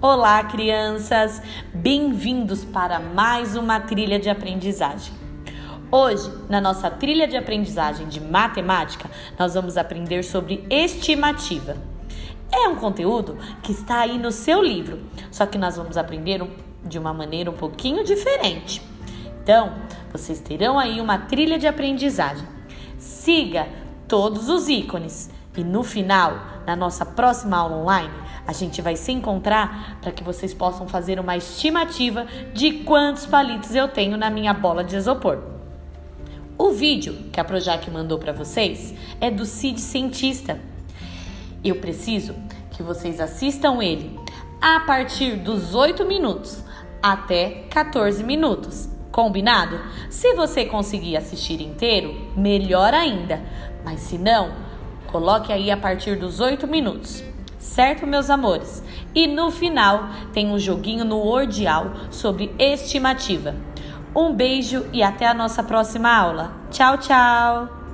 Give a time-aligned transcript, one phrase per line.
[0.00, 1.42] Olá, crianças!
[1.74, 5.12] Bem-vindos para mais uma trilha de aprendizagem.
[5.90, 11.76] Hoje, na nossa trilha de aprendizagem de matemática, nós vamos aprender sobre estimativa.
[12.52, 15.00] É um conteúdo que está aí no seu livro,
[15.32, 16.48] só que nós vamos aprender
[16.84, 18.80] de uma maneira um pouquinho diferente.
[19.42, 19.72] Então,
[20.12, 22.46] vocês terão aí uma trilha de aprendizagem.
[22.98, 23.66] Siga
[24.06, 25.28] todos os ícones
[25.58, 28.14] e no final, na nossa próxima aula online,
[28.46, 33.74] a gente vai se encontrar para que vocês possam fazer uma estimativa de quantos palitos
[33.74, 35.38] eu tenho na minha bola de isopor.
[36.56, 40.60] O vídeo que a Projac mandou para vocês é do Cid Cientista.
[41.64, 42.36] Eu preciso
[42.70, 44.16] que vocês assistam ele
[44.60, 46.62] a partir dos 8 minutos
[47.02, 48.88] até 14 minutos.
[49.10, 49.80] Combinado?
[50.08, 53.42] Se você conseguir assistir inteiro, melhor ainda.
[53.84, 54.67] Mas se não,
[55.08, 57.24] Coloque aí a partir dos 8 minutos.
[57.58, 58.82] Certo, meus amores?
[59.14, 63.56] E no final tem um joguinho no Ordial sobre estimativa.
[64.14, 66.52] Um beijo e até a nossa próxima aula.
[66.70, 67.87] Tchau, tchau!